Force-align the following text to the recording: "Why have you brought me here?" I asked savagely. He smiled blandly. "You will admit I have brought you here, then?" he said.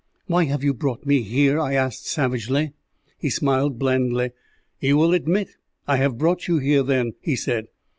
"Why 0.25 0.45
have 0.45 0.63
you 0.63 0.73
brought 0.73 1.05
me 1.05 1.21
here?" 1.21 1.59
I 1.59 1.73
asked 1.75 2.07
savagely. 2.07 2.73
He 3.19 3.29
smiled 3.29 3.77
blandly. 3.77 4.31
"You 4.79 4.97
will 4.97 5.13
admit 5.13 5.49
I 5.87 5.97
have 5.97 6.17
brought 6.17 6.47
you 6.47 6.57
here, 6.57 6.81
then?" 6.81 7.13
he 7.21 7.35
said. 7.35 7.67